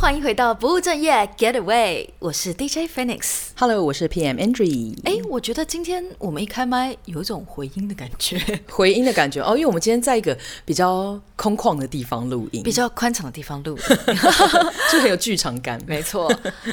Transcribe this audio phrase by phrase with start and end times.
[0.00, 3.48] 欢迎回到不务正业，Getaway，我是 DJ Phoenix。
[3.56, 4.96] Hello，我是 PM Andrew。
[5.02, 8.38] 哎，我觉得今天我们一开麦有一种回音的感觉，
[8.70, 14.16] 回音的感觉哦，因为我们今天在一个比较空旷的地方录音，比较宽敞的地方录音，
[14.92, 15.80] 就很有剧场感。
[15.86, 16.28] 没错。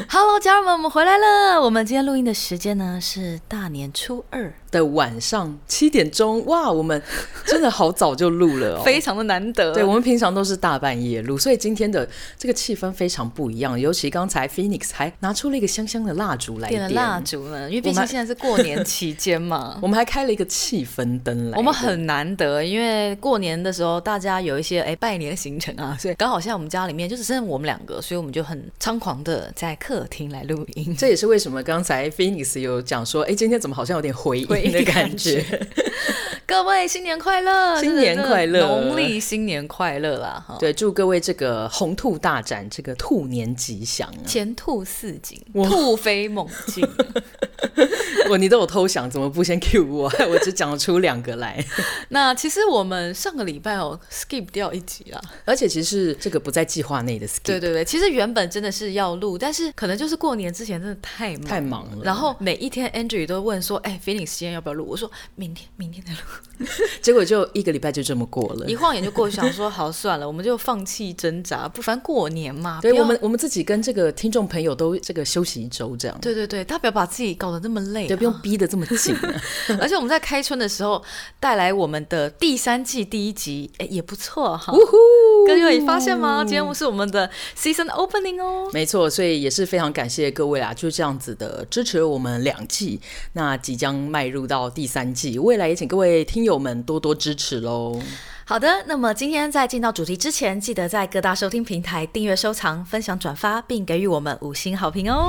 [0.10, 1.62] Hello，家人们，我们回来了。
[1.62, 6.44] 我们今天录音的时间呢是大年初二的晚上七点钟。
[6.48, 7.02] 哇，我们
[7.46, 9.72] 真的好早就录了哦， 非常的难得。
[9.72, 12.06] 对，我们平常都是大半夜录，所以今天的
[12.38, 12.56] 这个。
[12.66, 21.58] 气氛非常不一样，尤其刚才 Phoenix 还拿出了一个香香的蜡烛来点，点了蜡烛呢，因为毕竟现在是过年期间嘛， 我们还开了一个气氛灯来。
[21.58, 30.96] 我们很难得，因为过年的时候大家有一些哎拜年的行程啊，所以刚好现在我们家里面就只剩我们两个，所以我们就很猖狂的在客厅来录音。
[30.98, 35.44] 这也是为什么刚才 Phoenix 有讲说，哎，今天怎么好像有点回音的感觉？
[36.48, 40.46] 各位新年快乐，新年快乐，农历新年快乐啦！
[40.48, 46.88] 哈，对，祝各位这个红兔大展，这个兔年吉祥，啊，前兔似锦，兔飞猛进。
[48.30, 50.12] 我你都有偷想，怎么不先 cue 我？
[50.30, 51.64] 我只讲出两个来。
[52.10, 57.42] 那其实我们上个礼拜哦 skip 掉一集了，而且其实是这个不在计划内的 skip。
[57.44, 62.04] 对对对，其实原本真的是要录，但是可能就是过年之前真的太忙太忙了。
[62.04, 66.68] 然后每一天 Andrew 都问说：“哎，Phoenix 今天要不要录？”我说明天，明天再录。
[67.02, 72.80] 结果就一个礼拜就这么过了，一晃眼就过去，想说好算了，我们就放弃挣扎，不反正过年嘛。
[72.82, 76.18] 对，我们我们自己跟这个听众朋友都这个休息一周这样。
[76.22, 79.16] 对对对，他不要把自己搞得那么累，对，不用逼得这么紧。
[79.80, 81.04] 而且我们在开春的时候
[81.40, 84.74] 带来我们的第三季第一集，哎，也不错哈。
[85.48, 86.44] 各位发现吗？
[86.44, 88.70] 今天是我们的 season opening 哦。
[88.74, 93.00] 没错，所以也是非常感谢各位啊，就这样子的支持我们两季，
[93.34, 98.00] 那即将迈入到第三季，未来也请各位听友们多多支持喽。
[98.48, 105.28] 好的，那么今天在进到主题之前，记得在各大收听平台订阅、收藏、分享、转发，并给予我们五星好评哦。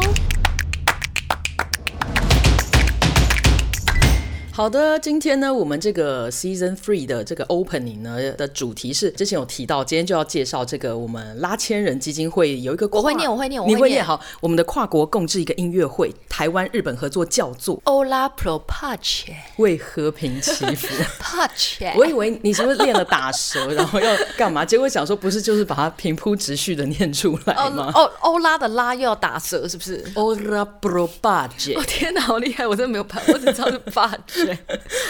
[4.57, 20.87] 好的，今天呢，我们这个 Season Three 的这个 Opening 呢的主题是，之前有提到，今天就要介绍这个我们拉千人基金会有一个，我会念，我会念，我会念，你会念好，我们的跨国共治一个音乐会，台湾日本合作叫做 Ola Pro Pace，为和平祈福。
[21.21, 24.65] Pace，我以为你是不是练了打舌，然后要干嘛？
[24.65, 27.93] 结果想说不是，就是把它平铺直叙的念出来吗？
[27.95, 32.67] 哦，欧拉的拉又要打舌，是不是？Ola Pro Pace， 我天哪，好厉害！
[32.67, 34.46] 我真的没有拍，我只知道是 Pace。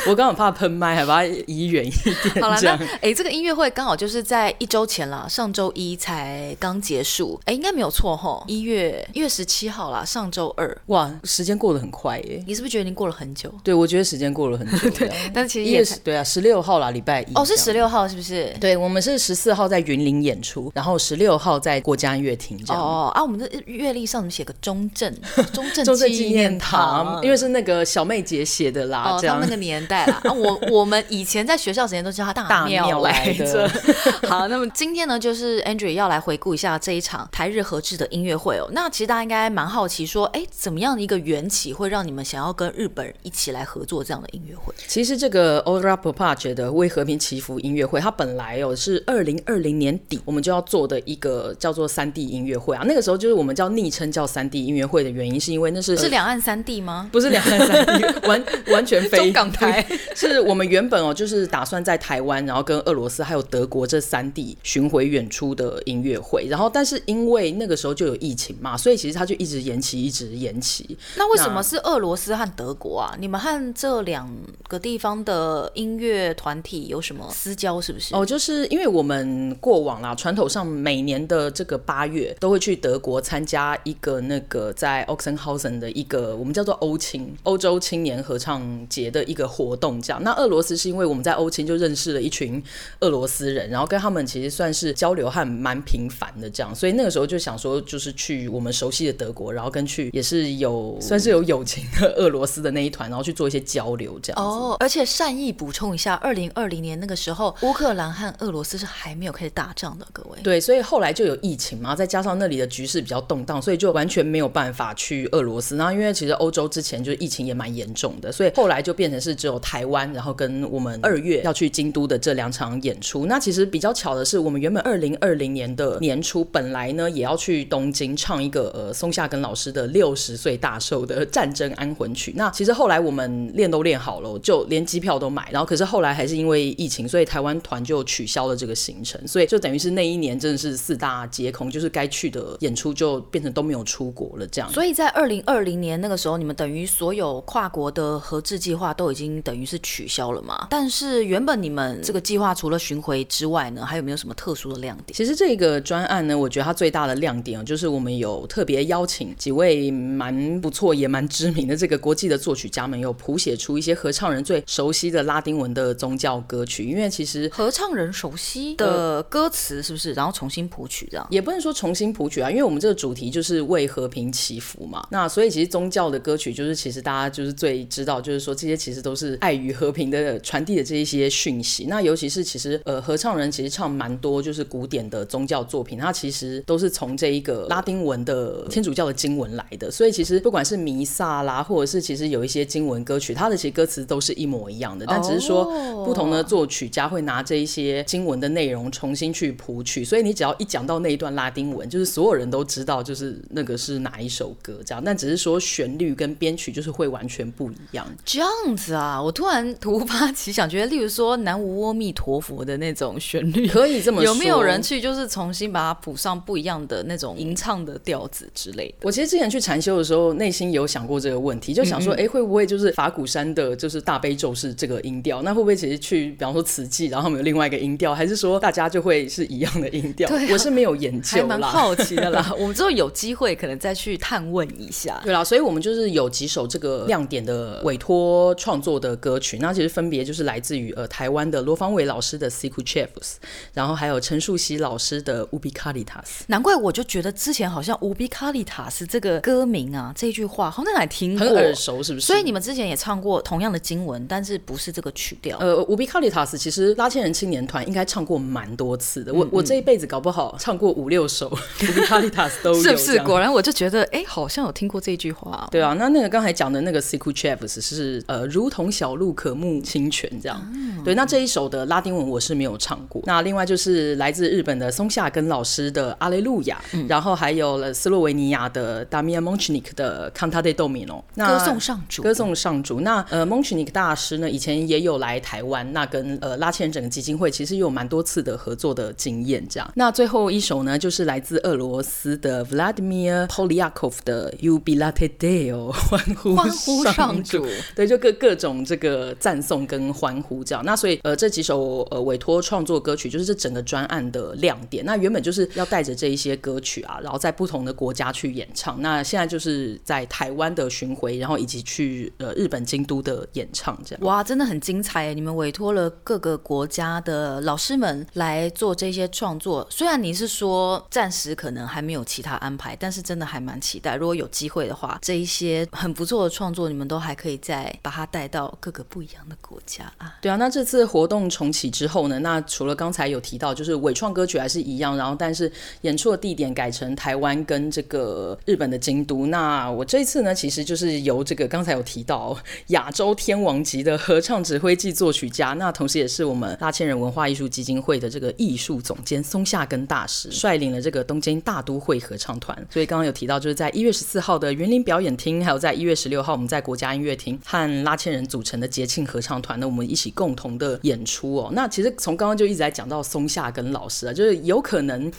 [0.06, 2.42] 我刚好怕喷麦，还把它移远一点。
[2.42, 7.40] 好了，那哎、欸，这个音乐会刚好就是在一周前了，上周一才刚结束。
[7.44, 10.76] 哎、欸，应该没有错哈，一月一月十七号啦，上周二。
[10.86, 12.42] 哇，时间过得很快耶！
[12.46, 13.52] 你是不是觉得已经过了很久？
[13.64, 14.90] 对，我觉得时间过了很久。
[14.96, 17.32] 对，但是其实也是对啊，十六号啦，礼拜一。
[17.34, 18.54] 哦，是十六号是不是？
[18.60, 22.58] 对，我们是十四号在云林演出，然后十六号在国家音乐厅。
[22.68, 25.12] 哦啊，我们的乐历上怎么写个中正？
[25.52, 30.04] 中 正中正纪念堂，因为是那个小妹姐写的啦，哦、他那个年代。
[30.04, 33.68] 啊，我 我们以前在学校时间都叫他大庙来着。
[34.28, 38.68] 好，那么今天呢，就是 Andrew 要来回顾一下这一场台日合制的音乐会哦。
[38.72, 44.74] 那其实大家应该蛮好奇，说，哎，怎么样的一个缘起会让你们想要跟日本人一起来合作这样的音乐会？
[44.86, 52.82] 其实这个 Pro Pace 的为和平祈福音乐会，它本来哦是二零二零年底我们就要做的一个叫做三 D 音乐会啊。
[52.86, 57.08] 那个时候就是我们叫昵称叫三 D 音乐会的原因，是因为那是是两岸三 D 吗？
[57.12, 59.84] 不是两岸三 D，， 完完全非中港台。
[60.14, 70.96] 是我们原本哦，就是打算在台湾，然后跟俄罗斯还有德国这三地巡回演出的音乐会，然后但是因为那个时候就有疫情嘛，所以其实它就一直延期，一直延期。
[71.16, 73.16] 那为什么是俄罗斯和德国啊？
[73.18, 74.28] 你们和这两
[74.68, 77.80] 个地方的音乐团体有什么私交？
[77.80, 78.14] 是不是？
[78.14, 90.00] 哦，就是因为我们过往啦，传统上每年的这个八月都会去德国参加一个那个在 Oxenhausen 的一个我们叫做欧青欧洲青年合唱节的一个活动。
[90.00, 92.62] 这样，那俄罗斯是因为我们在欧青就认识了一群
[93.00, 104.42] 俄罗斯人，然后跟他们其实算是交流还蛮频繁的，这样，所以那个时候就想说，就是去我们熟悉的德国，然后跟去也是有算是有友情的 俄罗斯的那一团，然后去做一些交流，这样。
[104.42, 110.38] 哦，而且善意补充一下，二零二零年那个时候，乌克兰和俄罗斯是还没有开始打仗的，各位。
[110.42, 115.76] 对，所以后来就有疫情嘛，再加上那里的局势比较动荡，所以就完全没有办法去俄罗斯。
[115.76, 123.26] 然后因为其实欧洲之前就是疫情也蛮严重的，所以后来就变成是只有台湾，然后跟我们二月要去京都的这两场演出。
[123.26, 132.32] 那其实比较巧的是，我们原本二零二零年的年初本来呢也要去东京唱一个呃松下根老师的六十岁大寿的战争安魂曲。
[132.36, 144.70] 那其实后来我们练都练好了，就连机票都买，然后可是后来还是因为疫情，所以台湾团就取消了这个行程，所以就等于是那一年真的是四大皆空，就是该去的演出就变成都没有出国了这样。
[144.72, 150.68] 所以在二零二零年那个时候，你们等于所有跨国的合制计划都已经等于是取消了嘛？
[150.70, 155.16] 但是原本你们这个计划除了巡回之外呢，还有没有什么特殊的亮点？
[155.16, 166.84] 其实这个专案呢，我觉得它最大的亮点就是我们有特别邀请几位蛮不错也蛮知名的这个国际的作曲家们，有谱写出一些合唱人最熟悉的拉丁文的宗教歌曲。
[166.84, 170.12] 因为其实合唱人熟悉的歌词是不是？
[170.12, 171.26] 然后重新谱曲这样？
[171.30, 175.06] 也不能说重新谱曲啊，因为我们这个主题就是为和平祈福嘛。
[175.10, 181.86] 那所以其实宗教的歌曲就是其实大家就是最知道，就是说这些其实都是爱与和平的传递的这一些讯息。
[181.88, 189.90] 那尤其是其实呃合唱人其实唱蛮多就是古典的宗教作品，它其实都是从这一个拉丁文的天主教的经文来的。
[189.90, 195.64] 所以其实不管是弥撒啦，或者是其实有一些经文歌曲，它的其实歌词都是一模一样的，但只是说
[196.04, 200.04] 不同的作曲家会拿这一些经文的内容重新去谱曲。
[200.04, 205.02] 所以你只要一讲到那一段拉丁文，就是所有人都知道就是那个是哪一首歌这样。
[205.04, 208.06] 但只是说旋律跟编曲就是会完全不一样。
[208.24, 218.94] 这样子啊，我突然突发奇想，觉得例如说南无阿弥陀佛的那种旋律，可以这么说，有没有人去就是重新把它谱上不一样的那种吟唱的调子之类的？
[219.02, 225.42] 我其实之前去禅修的时候，内心有想过这个问题，就想说，哎、嗯嗯，会不会就是法鼓山的，就是大悲咒是这个音调？
[225.42, 230.28] 那会不会其实去，比方说慈济，然后他们有另外一个音调，还是说大家就会是一样的音调？
[230.28, 232.52] 对、啊，我是没有研究啦，好奇的啦。
[232.58, 235.20] 我们之后有机会可能再去探问一下。
[235.24, 243.34] 对啦，所以我们就是有几首这个亮点的委托创作的歌曲，那其实分别就是来自于呃台湾的罗芳伟老师的 Sic Chavis，
[243.74, 246.42] 然后还有陈树熙老师的 Ubi Caritas。
[246.48, 252.26] 难怪我就觉得之前好像 Ubi Caritas 这个歌名啊，这句话好像哪里听过，很耳熟，是不是？
[252.26, 255.58] 所以你们之前也唱过同样的经文，但是不是这个曲调？
[255.58, 259.32] 呃，Ubi Caritas 其实拉纤人青年团应该唱过蛮多次的。
[259.32, 262.82] 嗯嗯，我我这一辈子搞不好唱过五六首 Ubi Caritas 都有。
[262.82, 263.18] 是不是？
[263.22, 265.68] 果然我就觉得，哎，好像有听过这句话哦。
[265.70, 270.60] 对啊，那那个刚才讲的那个 Sic Chavis 是呃，如同小鹿渴慕清泉这样。
[270.74, 271.04] 嗯。
[271.04, 273.22] 对，那这一首的拉丁文我是没有唱过。
[273.26, 283.00] 那另外就是来自日本的松下根老师的阿雷路亚，嗯，然后还有了斯洛维尼亚的 Damian Monchnik 的 Canta de Domino，歌颂上主，歌颂上主。
[283.02, 289.64] 那呃，Monchnik 大师呢，以前也有来台湾，那跟呃拉纤人整个基金会其实有蛮多次的合作的经验。
[289.68, 297.64] 这样，那最后一首呢，就是来自俄罗斯的 Vladimir Polyakov 的 Jubilate Deo，欢呼欢呼上主。
[297.94, 300.84] 对，就各各种这个赞颂跟欢呼这样。
[300.84, 305.04] 那所以呃，这几首呃委托创作歌曲，就是这整个专案的亮点。
[305.04, 309.00] 那原本就是要带着这一些歌曲啊，然后在不同的国家去演唱。
[309.00, 314.24] 那现在就是在台湾的巡回，然后以及去呃日本京都的演唱，这样。
[314.24, 315.34] 哇，真的很精彩！
[315.34, 319.86] 你们委托了各个国家的老师们来做这些创作。
[319.90, 324.16] 虽然你是说暂时可能还没有其他安排，但是真的还蛮期待。
[324.16, 330.36] 如果有机会的话，这一些很不错的创作，你们都还可以再把它带到各个不一样的国家啊。
[330.40, 335.70] 对啊，那这次活动重启之后呢，那除了刚才有提到，就是伪创歌曲还是一样，然后但是
[336.00, 339.44] 演出的地点改成台湾跟这个日本的京都。
[339.46, 342.56] 那我这一次呢，其实就是由这个刚才有提到
[342.86, 352.74] 亚洲天王级的合唱指挥暨作曲家，那同时也是我们拉千人文化艺术基金会的这个艺术总监松下根大师率领了这个东京大都会合唱团。
[352.90, 361.70] 所以刚刚有提到，就是在一月十四号的园林表演厅，还有在一月十六号我们在国家音乐厅和拉纤人组成的节庆合唱团呢，我们一起共同的演出哦。
[361.72, 365.30] 那其实从刚刚就一直在讲到松下跟老师啊，就是有可能。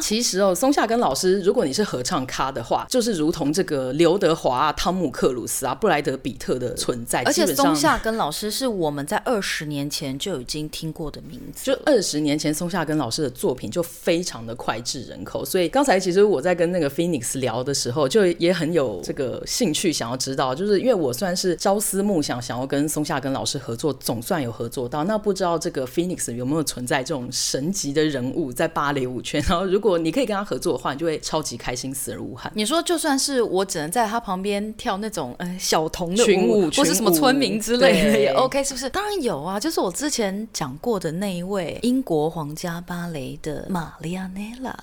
[0.00, 7.22] 其实哦，松下跟老师，如果你是合唱咖的话，就是如同这个刘德华啊、汤姆克鲁斯啊、布莱德比特的存在。
[7.24, 11.64] 而且松下跟老师是我们在二十年前就已经听过的名字。
[11.64, 15.44] 就二十年前，松下跟老师的作品就非常的脍炙人口。
[15.44, 25.04] 所以刚才其实我在跟那个 Phoenix 聊的时候，就也很有这个兴趣想要知道，就是因为我算是朝思暮想，想要跟松下跟老师合作，总算有合作到。
[25.04, 29.42] 那不知道这个 Phoenix 有没有存在这种神级的人物在芭蕾舞圈？
[29.48, 32.52] 然后如果你可以跟他合作的话，你就会超级开心，死而无憾。
[32.54, 38.90] 你说就算是我只能在他旁边跳那种呃小童的群舞，或是什么村民之类的也 OK，是不是？
[38.90, 44.76] 当然有啊，就是我之前讲过的那一位英国皇家芭蕾的玛丽亚内拉，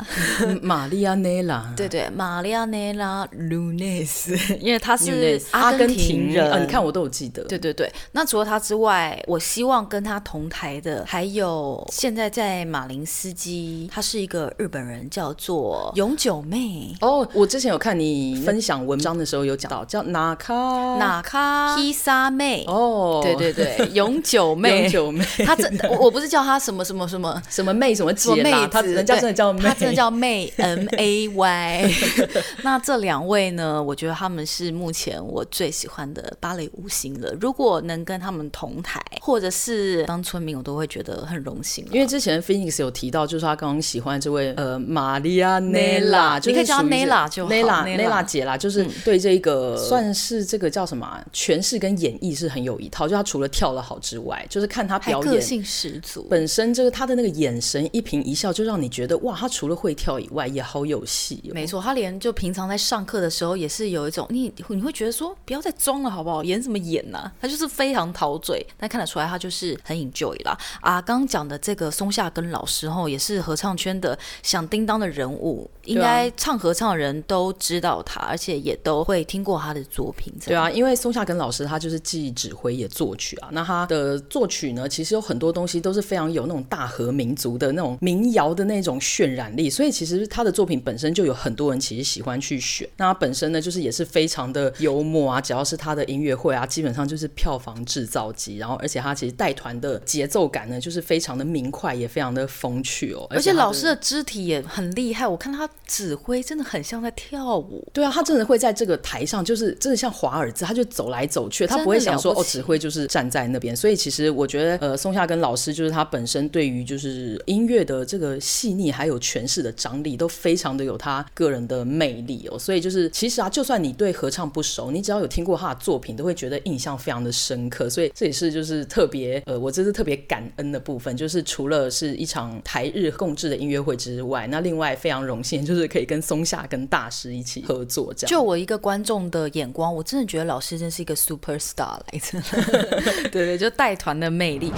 [0.61, 6.53] 玛丽亚内拉，对对，玛丽亚内拉卢内斯，因为他是阿根廷人。
[6.53, 7.43] 哦，你看我都有记得。
[7.43, 7.91] 对对对。
[8.11, 16.95] 那除了他之外，我希望跟他同台的还有现在在马林斯基，他是一个日本人，叫做永久妹。
[17.01, 20.53] 哦，我之前有看你分享文章的时候有讲到，叫哪卡
[20.97, 22.65] 哪卡披萨妹。
[22.67, 25.25] 哦，对对对， 永久妹，永久妹。
[25.45, 31.91] 他这我我不是叫他什么什么什么什么妹什么姐妹，他人家真的叫妹，他真的叫妹 M A Y。
[32.63, 37.33] 那这两位呢，我觉得他们是目前我最喜欢的芭蕾舞星了。
[37.39, 41.85] 如果能跟他们同台，或者是当村民，我都会觉得很荣幸。
[41.91, 53.07] 因为之前 Phoenix 有提到，就是他刚刚喜欢这位呃玛利亚内拉，你可以叫她内拉就 Nella Nella 姐啦，就是对这个算是这个叫什么诠释跟演绎是很有一套。
[53.07, 56.25] 就他除了跳得好之外，就是看他表演个性十足。
[56.29, 61.53] 本身就是他的那个眼神一颦一笑，就让你觉得哇，他除了会跳以外，也好有戏哦。
[61.53, 66.43] 没错，他连就平常在上课的时候，也是有一种你你会觉得说不要再装了好不好？
[66.43, 67.31] 演什么演呢、啊？
[67.39, 70.57] 他就是非常陶醉，但看得出来他就是很 enjoy 啦。
[70.81, 80.33] 啊，刚刚讲的这个松下根老师吼，也是合唱圈的响叮当的人物，应该唱合唱的人都知道他，而且也都会听过他的作品。
[80.43, 83.49] 对啊，因为松下根老师他就是既指挥也作曲啊。
[83.51, 92.89] 那他的作曲呢，其实有很多东西都是非常有那种大和民族的那种民谣的那种渲染力，所以其实他的作品本身就有很多人其实喜欢去选。
[92.97, 98.57] 那他本身呢，就是也是非常的幽默啊，只要是他的音乐会啊，基本上就是票房制造机。
[98.57, 103.27] 然后，而且他其实带团的节奏感呢，就是非常的明快，也非常的风趣哦。
[103.29, 107.85] 而且老师的肢体也很厉害，我看他指挥真的很像在跳舞。
[107.93, 113.75] 对啊，他真的会在这个台上，就是真的像华尔兹，他就走来走去，他不会想说哦，指挥就是站在那边。
[113.75, 122.57] 所以其实我觉得，呃，松下跟老师就是他本身对于就是音乐的这个细腻还有诠释的张力，都非常的有他个人的魅力哦。
[122.57, 127.89] 所以就是其实啊，就算你对合唱不熟，你只要有听过他的作品，都会觉得印象非常的深刻。
[127.89, 138.29] 所以这也是就是特别呃，我这次特别感恩的部分，就是除了是一场台日共制的音乐会之外，那另外非常荣幸就是可以跟松下跟大师一起合作这样。
[138.29, 142.41] 就我一个观众的眼光，我真的觉得老师真是一个 super star 来着。
[143.31, 144.71] 对对，就带团的魅力。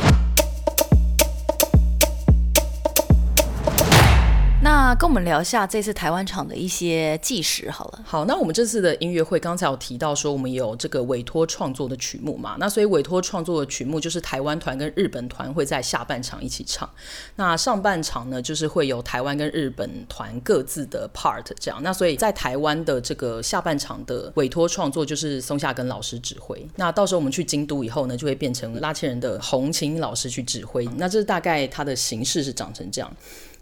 [4.61, 8.03] 那跟我们聊一下这次台湾场的一些纪实好了。
[8.05, 12.57] 好，那我们这次的音乐会刚才有提到说，我们有这个委托创作的曲目嘛？
[12.59, 16.89] 那所以委托创作的曲目就是台湾团跟日本团会在下半场一起唱。
[17.37, 21.81] 那上半场呢，就是会有台湾跟日本团各自的 part 这样。
[21.81, 26.67] 那所以在台湾的这个下半场的委托创作就是松下根老师指挥。
[26.75, 30.85] 那到时候我们去京都以后呢，就会变成拉纤人的红琴老师去指挥。
[30.97, 33.09] 那这大概它的形式是长成这样。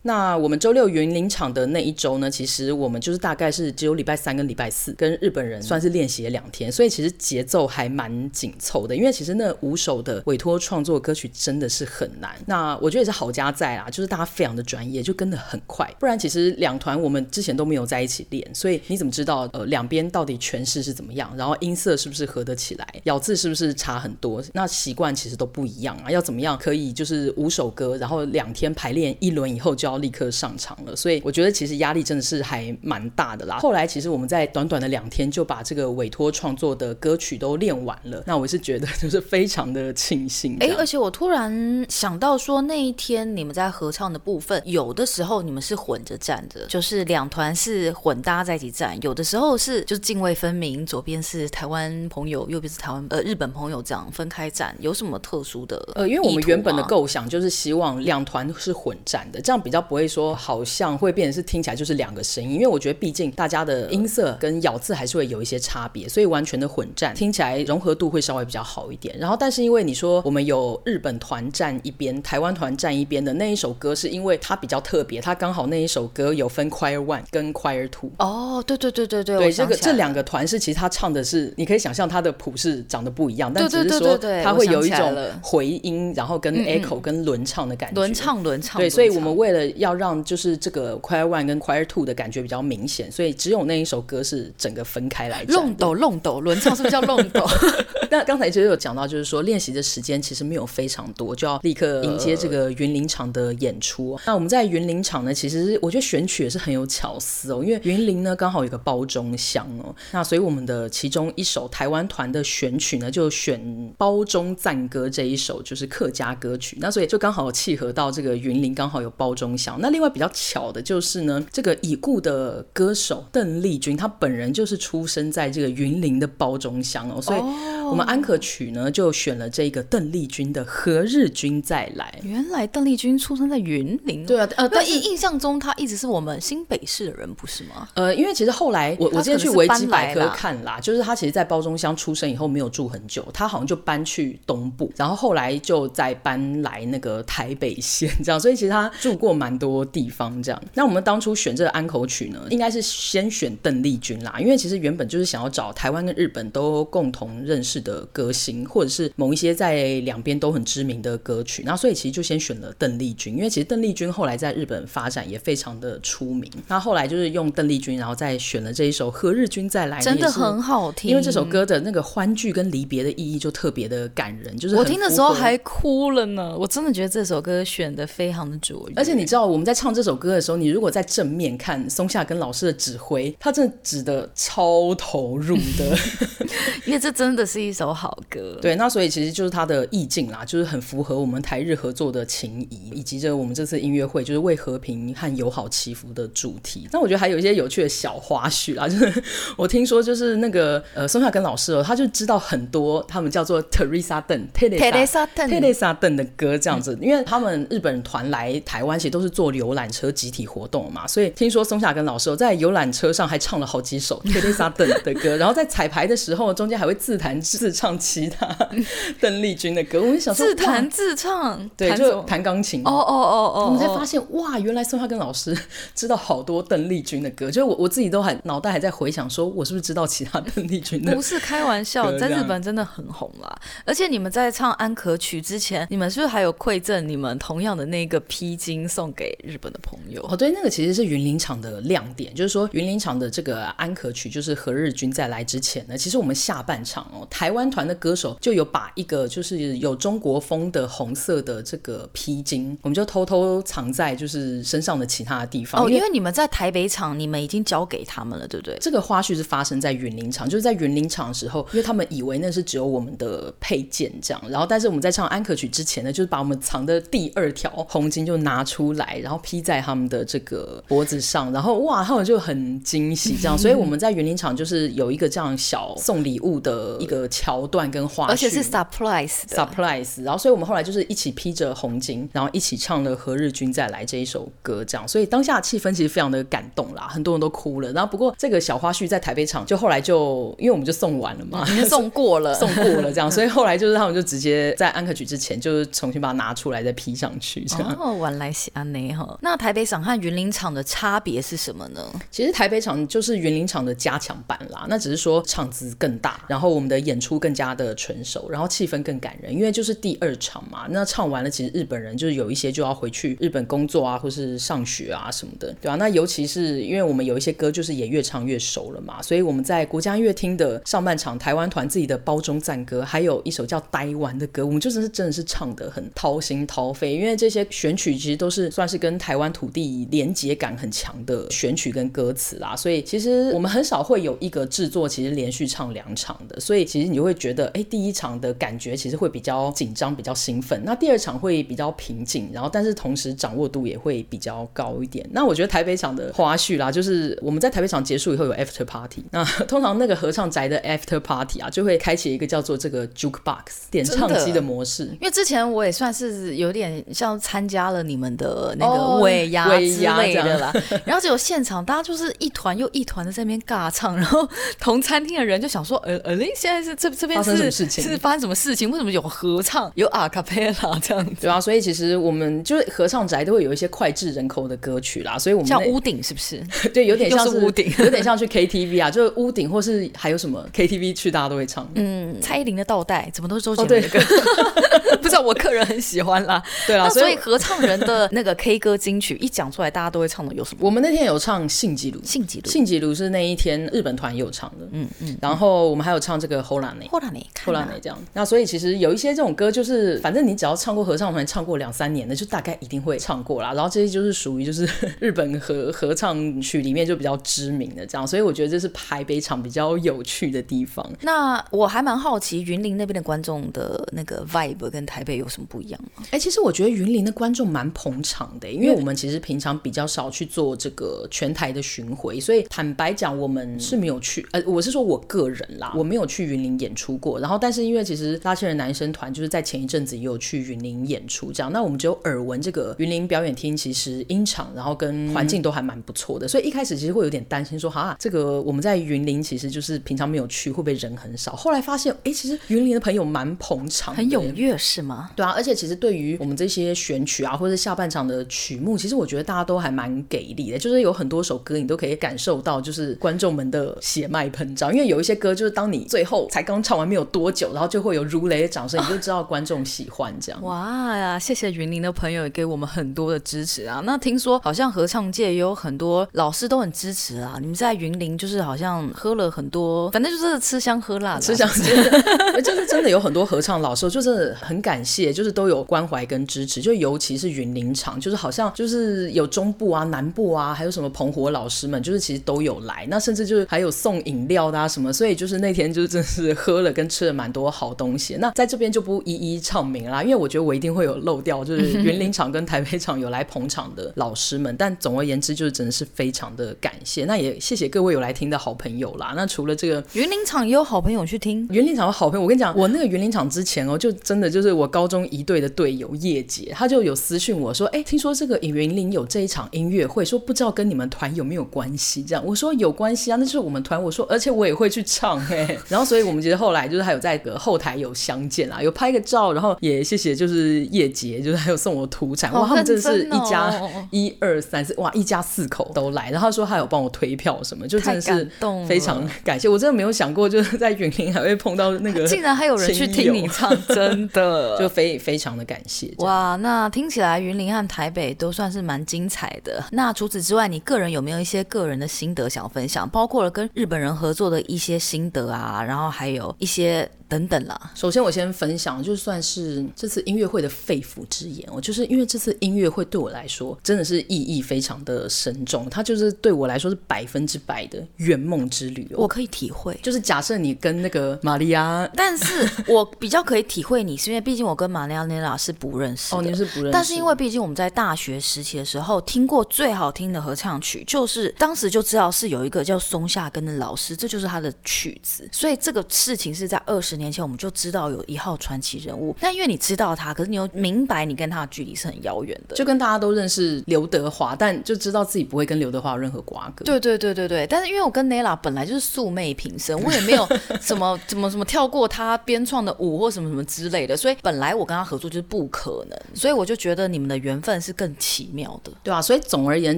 [0.07, 8.95] 那我们周六云林场的那一周呢，其实我们就是大概是只有礼拜三跟礼拜四跟日本人算是练习了两天，所以其实节奏还蛮紧凑的。
[8.95, 12.31] 因为其实那五首的委托创作歌曲真的是很难。
[12.45, 15.93] 那我觉得也是好家在啦，就是大家非常的专业，就跟得很快。
[15.99, 24.41] 不然其实两团我们之前都没有在一起练，所以你怎么知道呃两边到底诠释是怎么样，然后音色是不是合得起来，咬字是不是差很多？
[24.53, 26.09] 那习惯其实都不一样啊。
[26.09, 29.96] 要怎么样可以就是五首歌，然后两天排练一轮以后就要。
[29.97, 33.59] 立刻上场了，所以我觉得其实压力真的是还蛮大的啦。
[33.59, 40.57] 后来其实我们在短短的两天就把这个委托创作的歌曲都练完了，那我是觉得就是非常的庆幸。
[40.59, 54.75] 哎、欸，而且我突然想到说，那一天你们在合唱的部分，有的时候你们是混着站的，就是两团是混搭在一起站；有的时候是就是泾渭分明，左边是台湾朋友，右边是台湾呃日本朋友，这样分开站。
[54.79, 55.77] 有什么特殊的？
[55.95, 59.76] 呃，因为我们原本的构想就是希望两团是混战的，这样比较。
[59.81, 69.17] 不会说好像会变成是听起来就是两个声音，因为我觉得毕竟大家的音色跟咬字还是会有一些差别，所以完全的混战听起来融合度会稍微比较好一点。
[69.17, 78.11] 然后，但是因为你说我们有日本团站一边，台湾团站一边的那一首歌，是因为它比较特别，它刚好那一首歌有分 Choir One 跟 Choir Two。
[78.19, 88.79] 哦，对对对对对，对这个这两个团是其实他唱的是，你可以想象他的谱是长得不一样，但只是说他会有一种回音，然后跟 echo 跟轮唱的感觉，轮唱轮唱。
[88.79, 95.43] 对，所以我们为了要让就是这个 Choir One 跟 Choir Two 的感觉比较明显，所以只有那一首歌是整个分开来。
[95.49, 97.45] 弄抖弄抖，轮唱是不是叫弄抖？
[98.09, 104.13] 那刚才其实有讲到，就是说练习的时间其实没有非常多，就要立刻迎接这个云林场的演出。
[104.13, 116.77] 呃、那我们在云林场呢，其实我觉得选曲也是很有巧思哦，因为云林呢刚好有个包中乡哦，那所以我们的其中一首台湾团的选曲呢，就选包中赞歌这一首，就是客家歌曲。
[116.79, 119.56] 那所以就刚好契合到这个云林刚好有包中。
[119.57, 119.77] 乡。
[119.81, 127.39] 那另外比较巧的就是呢，这个已故的歌手邓丽君，她本人就是出生在这个云林的包中乡哦，所以
[127.85, 132.13] 我们安可曲呢就选了这个邓丽君的《何日君再来》。
[132.27, 137.87] 原来邓丽君出生在云林，对啊，呃，但印印象中她一直是我们新北市的人，不是吗？
[137.93, 150.61] 呃，因为其实后来我我今天去维基百科看啦，就是她其实，在包中乡出生以后没有住很久，她好像就搬去东部，然后后来就再搬来那个台北县这样，所以其实她住过蛮多地方这样。
[150.73, 166.51] 那我们当初选这个安口曲呢，应该是先选邓丽君啦，因为其实原本就是想要找台湾跟日本都共同认识的歌星，或者是某一些在两边都很知名的歌曲，那所以其实就先选了邓丽君，因为其实邓丽君后来在日本发展也非常的出名。
[166.67, 176.57] 那后来就是用邓丽君，然后再选了这一首《何日君再来》，真的很好听，因为这首歌的那个欢聚跟离别的意义就特别的感人，就是我听的时候还哭了呢。
[176.57, 185.97] 我真的觉得这首歌选的非常的卓越，而且你知道我们在唱这首歌的时候，你如果在正面看松下跟老师的指挥，他真的指的超投入的，
[186.85, 188.57] 因为这真的是一首好歌。
[188.61, 196.87] 对，那所以其实就是他的意境啦，就是很符合我们台日合作的情谊，以及这我们这次音乐会就是为和平和友好祈福的主题。
[196.91, 199.23] 那我觉得还有一些有趣的小花絮啦，就是
[199.55, 218.47] 我听说就是那个呃松下根老师哦，他就知道很多他们叫做 Teresa 邓 Teresa 邓 Teresa 邓的歌这样子，因为他们日本团来台湾其实都是坐游览车集体活动嘛，所以听说松下根老师在游览车上还唱了好几首 Teresa 邓的歌，然后在彩排的时候中间还会自弹自唱其他
[219.19, 220.01] 邓丽君的歌。
[220.01, 222.81] 我们想说自弹自唱，对，就弹钢琴。
[222.85, 225.57] 哦哦哦哦，我们才发现哇，原来松下根老师
[225.95, 231.15] 知道好多邓丽君的歌，就是我我自己都还脑袋还在回想，说我是不是知道其他邓丽君的？
[231.15, 233.57] 不是开玩笑，在日本真的很红啦。
[233.85, 240.23] 而且你们在唱安可曲之前，你们是不是还有馈赠你们同样的那个披巾送给日本的朋友？
[240.29, 255.83] 哦，对，那个其实是云林场的亮点，就是说云林场的这个安可曲，就是何日君在来之前呢，其实我们下半场哦，台湾团的歌手就有把一个就是有中国风的红色的这个披巾，我们就偷偷藏在就是身上的其他的地方。
[255.83, 258.77] 哦，因为你们在台北场，你们已经交给他们了，对不对？
[258.79, 287.91] 这个花絮是发生在云林场，就是在云林场的时候，因为他们以为那是只有我们的配件这样，然后但是我们在唱安可曲之前呢，就是把我们藏的第二条红巾就拿出来，然后披在他们的这个脖子上，然后哇，他们就很惊喜这样，所以我们在园林场就是有一个这样小送礼物的一个桥段跟花絮，而且是 surprise surprise，然后所以我们后来就是一起披着红巾，然后一起唱了《何日君再来》这一首歌，这样，所以当下气氛其实非常的感动啦，很多人都哭了。
[287.93, 297.95] 然后不过这个小花絮在台北场就后来就因为我们就送完了嘛， 送过了，送过了这样，所以后来就是他们就直接在安可曲之前就是重新把它拿出来再披上去这样。
[297.99, 299.37] 哦，晚来西安内哈。
[299.41, 302.01] 那台北场和云林场的差别是什么呢？
[302.31, 310.87] 其实台北场就是云林场的加强版啦，那只是说场子更大，然后我们的演出更加的纯熟，然后气氛更感人，因为就是第二场嘛。
[310.89, 315.95] 那唱完了，其实日本人就是有一些就要回去日本工作啊，或是上学啊什么的，对吧、啊？
[315.97, 345.27] 那尤其是因为我们有一些歌就是也越唱越熟了嘛，所以我们在国家音乐厅的上半场，台湾团自己的包中赞歌，还有一首叫《呆湾》的歌，我们就真是真的是唱得很掏心掏肺，因为这些选曲其实都是算是跟台湾土地连结感很强的选曲跟歌词啦，所以其实我们很少会有一个制作其实连续唱两场的，所以其实你就会觉得，哎，第一场的感觉其实会比较紧张，比较兴奋，那第二场会比较平静，然后但是同时掌握度也会比较高一点。
[345.31, 355.05] 那我觉得台北场的花絮啦，就是我们在台北场结束以后有 after party， 那通常那个合唱宅的 after party 啊，就会开启一个叫做这个 jukebox 点唱机的模式。
[355.05, 364.47] 因为之前我也算是有点像参加了你们的那个尾牙之类的啦，哦、 然后只有现场大家就是一团又一团的在那边尬唱，然后
[364.79, 368.03] 同餐厅的人就想说，呃呃，现在是这这边是发生什么事情？
[368.03, 368.89] 是发生什么事情？
[368.91, 371.41] 为什么有合唱有阿卡贝拉这样子？
[371.41, 376.61] 对啊，所以其实我们就是合唱宅都会有一些脍炙人口的歌曲啦，所以我们像屋顶是不是？
[376.93, 381.89] 对，有点像是，是屋顶，有点像去 KTV 啊，就是屋顶或是还有什么 KTV 去大家都会唱。
[381.95, 384.19] 嗯，蔡依林的倒带怎么都是周杰伦的歌？
[384.19, 386.61] 哦、 不知道我个人很喜欢啦。
[386.85, 390.79] 对啊，所以合唱人的那个 K 歌金曲一讲出来，大家都会唱的有什么？
[390.81, 394.87] 我们那天有唱信吉鲁，信吉鲁，信吉鲁是那一天日本团有唱的。
[394.91, 398.17] 嗯嗯，然后我们还有唱这个 Holane，Holane，Holane 这样。
[398.33, 403.71] 那所以其实有一些这种歌，就是反正你只要唱过合唱团，唱过两三年的，就大概一定会唱过啦。
[403.73, 404.89] 然后这些就是属于就是
[405.21, 411.07] 日本合合唱曲里面就比较知名的这样，所以我觉得这是台北场比较有趣的地方。
[411.21, 416.23] 那我还蛮好奇云林那边的观众的那个 vibe 跟台北有什么不一样吗？
[416.25, 424.45] 哎、欸，其实我觉得云林的观众蛮捧场常的，因为我们其实平常比较少去做这个全台的巡回，所以坦白讲，我们是没有去。
[424.51, 427.39] 呃，我是说我个人啦，我没有去云林演出过。
[427.39, 441.55] 然后，但是因为其实拉线人男生团就是在前一阵子也有去云林演出，这样，那我们只有耳闻这个云林表演厅其实音场，然后跟环境都还蛮不错的，所以一开始其实会有点担心说，哈，这个我们在云林其实就是平常没有去，会不会人很少？
[441.55, 445.31] 后来发现，哎，其实云林的朋友蛮捧场，很踊跃是吗？
[445.35, 454.93] 对啊，而且其实对于我们这些选曲啊，或者下半场的曲目，其实我觉得大家都还蛮给力的，就是有很多首歌你都可以感受到，就是观众们的血脉喷张。
[454.93, 460.61] 因为有一些歌，就是当你最后才刚唱完没有多久，然后就会有如雷的掌声，你就知道观众喜欢这样。
[460.63, 464.01] 哇呀，谢谢云林的朋友也给我们很多的支持啊！
[464.05, 467.57] 那听说好像合唱界也有很多老师都很支持啊。
[467.59, 488.35] 你们在云林就是好像喝了很多，反正就是吃香喝辣的，吃香吃辣， 就是真的有很多合唱老师，就是很感谢，就是都有关怀跟支持，就尤其是云林场，就是好像就是有中部啊、南部啊，还有什么澎湖老师们，就是其实都有来，那甚至就是还有送饮料的啊什么，所以就是那天就是真的是喝了跟吃了蛮多好东西。
[488.35, 494.75] 那在这边就不一一唱名啦，因为我觉得我一定会有漏掉，就是云林场跟台北场有来捧场的老师们。
[494.75, 497.23] 但总而言之，就是真的是非常的感谢。
[497.23, 499.33] 那也谢谢各位有来听的好朋友啦。
[499.37, 512.23] 那除了这个云林场也有好朋友去听，云林场的好朋友，我跟你讲，我那个云林场之前哦，就真的就是我高中一队的队友叶姐，她就有私讯我说，哎，听说这个云林有这一场音乐会，说不知道跟你们团有没有关系？
[512.23, 514.01] 这样我说有关系啊，那就是我们团。
[514.01, 515.77] 我说，而且我也会去唱 哎。
[515.87, 523.71] 然后所以我们其实后来就是还有在个后台有相见啊，有拍个照，然后也谢谢就是叶杰，就是还有送我土产，哇，他们真的是一家
[524.09, 526.31] 一二三四，哇，一家四口都来。
[526.31, 528.49] 然后他说还有帮我推票什么，就真的是
[528.87, 529.69] 非常感谢。
[529.69, 536.11] 我真的没有想过就是在云林还会碰到那个， 竟然还有人去听你唱，真的 就非非常的感谢。
[536.17, 539.83] 哇，那听起来云林和台北都算是蛮精彩的。
[539.91, 543.07] 那除此之外，你个人有没有一些个人的心得想分享？
[543.09, 547.09] 包括了跟日本人合作的一些心得啊，然后还有一些。
[547.29, 559.07] 等等啦，首先我先分享，就算是这次音乐会的肺腑之言，我就是因为这次音乐会对我来说真的是意义非常的深重，它就是对我来说是百分之百的圆梦之旅。
[559.13, 577.97] 我可以体会，就是假设你跟那个玛利亚，但是我比较可以体会你，是因为毕竟我跟玛利亚内拉是不认识的，哦，你是不认识，但是因为毕竟我们在大学时期的时候听过最好听的合唱曲，就是当时就知道是有一个叫松下根的老师，这就是他的曲子，所以这个事情是在二十年前我们就知道。
[578.07, 586.85] 有一号传奇人物，但因为你知道他，可是你又明白你跟他的距离是很遥远的，就跟大家都认识刘德华，但就知道自己不会跟刘德华有任何瓜葛。
[586.85, 590.47] 对对对对对，但是因为我跟 Nella 本来就是素昧平生，我也没有
[590.79, 599.97] 什么怎么什么跳过他编创的舞或什么什么之类的，所以本来我跟他合作就是不可能，所以我就觉得你们的缘分是更奇妙的，对啊，所以总而言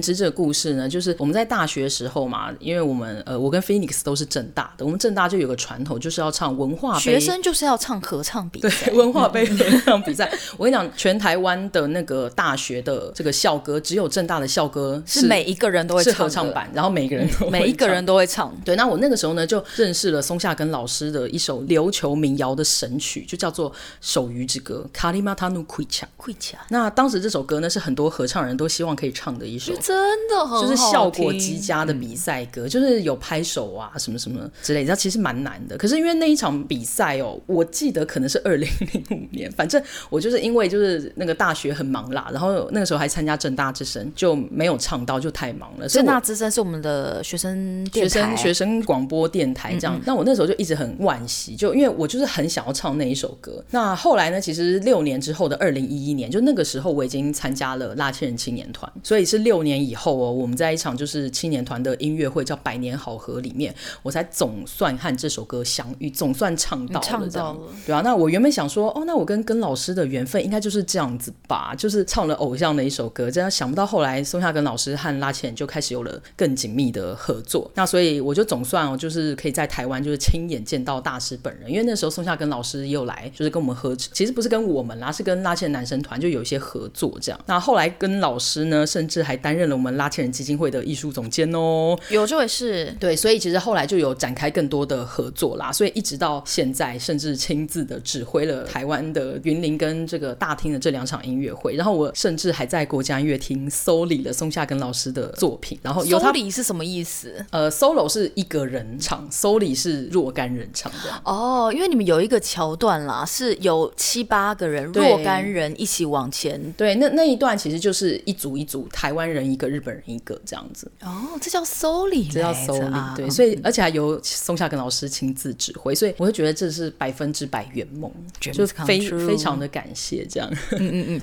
[0.00, 8.00] 之，这个故事呢，就是我们在大学时候嘛，因为我们呃，我跟 Phoenix 都是正大的，我们正大就有个传统，就是要唱文化杯，学生就是要唱。
[8.00, 10.28] 合唱比赛，对， 文化杯合唱比赛。
[10.56, 18.52] 我跟你讲，全台湾的那个大学的这个校歌，只有正大的校歌是每一个人都会唱合唱版，然后每个人都每一个人都会唱。
[18.64, 23.70] 对，那我那个时候呢，就认识了松下根老师的一首琉球民谣的神曲，就叫做
[24.00, 24.84] 《手鱼之歌》。
[24.92, 26.58] 卡里马塔努奎恰，奎恰。
[26.70, 34.88] 那当时这首歌呢，是很多合唱人都希望可以唱的一首，真的很就是效果极佳的比赛歌，就是有拍手啊什么什么之类的。
[34.88, 38.60] 它其实蛮难的，可是因为那一场比赛哦，我记得可能是二。
[38.60, 45.88] 零零五年，反正我就是因为就是那个大学很忙啦，然后那个时候还参加正大之声，就没有唱到，就太忙了。
[45.88, 49.98] 正大之声是我们的学生学生学生广播电台这样。
[50.04, 53.64] 那、我那时候就一直很惋惜，就因为我就是很想要唱那一首歌。
[53.70, 68.02] 那后来呢，其实六年之后的二零一一年，就那个时候我已经参加了拉千人青年团，所以是六年以后哦，我们在一场就是青年团的音乐会叫百年好合里面，我才总算和这首歌相遇，总算唱到了，唱到了，对啊。
[68.04, 68.50] 那我原本。
[68.50, 77.70] 想说哦，那我跟跟老师的缘分应该就是这样子吧，就是唱了偶像的一首歌，这样想不到后来松下跟老师和拉纤人就开始有了更紧密的合作。
[77.76, 87.40] 那所以我就总算哦，就是可以在台湾就是亲眼见到大师本人，因为那时候松下跟老师也有来，就是跟我们合，其实不是跟我们啦，是跟拉纤人男生团就有一些合作这样。
[87.46, 92.92] 那后来跟老师呢，甚至还担任了我们拉纤人基金会的艺术总监哦，有这回事。
[92.98, 101.74] 对，所以其实后来就有展开更多的合作啦，所以一直到现在，甚至亲自的指挥了台湾的云林跟这个大厅的这两场音乐会。
[101.74, 105.78] 然后我甚至还在国家音乐厅搜礼了松下根老师的作品。
[105.82, 107.44] 然后搜礼是什么意思？
[107.50, 110.98] 呃，solo 是一个人唱，搜礼是若干人唱的。
[111.24, 116.72] 哦，因为你们有一个桥段啦，是有七八个人若干人一起往前。
[116.76, 120.90] 对，那那一段其实就是一组一组，台湾人一个，日本人一个这样子。
[121.02, 122.94] 哦，这叫搜礼，这叫搜礼。
[122.94, 130.48] 啊、对，所以而且还由松下根老师亲自指挥，所以我会觉得这是百分之百圆梦，就非非常的感谢这样。
[130.72, 131.20] 嗯嗯嗯。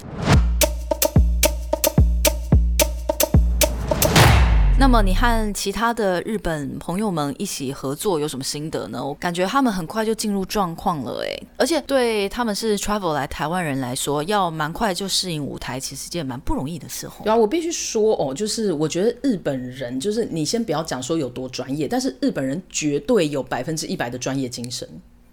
[4.80, 9.04] 那么你和其他的日本朋友们一起合作有什么心得呢？
[9.04, 17.10] 我感觉他们很快就进入状况了，哎，而且对他们是 travel 来台湾人来说，要蛮快就适应舞台，其实是件蛮不容易的事。
[17.24, 24.88] 对啊，我必须说哦，就是我觉得日本人，就是你先不要讲说有多专业，但是日本人绝对有百分之一百的专业精神。